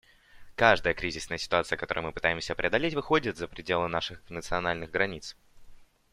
Каждая 0.55 0.95
кризисная 0.95 1.37
ситуация, 1.37 1.77
которую 1.77 2.05
мы 2.05 2.11
пытаемся 2.11 2.55
преодолеть, 2.55 2.95
выходит 2.95 3.37
за 3.37 3.47
пределы 3.47 3.87
наших 3.87 4.19
национальных 4.31 4.89
границ. 4.89 5.37